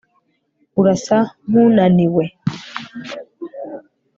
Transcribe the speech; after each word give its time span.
urasa 0.79 1.17
nkunaniwe 1.47 2.23